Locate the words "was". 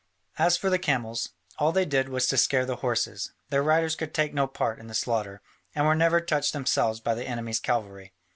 2.09-2.25